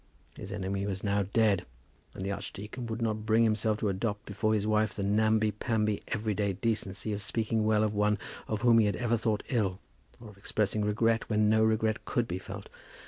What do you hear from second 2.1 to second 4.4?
and the archdeacon could not bring himself to adopt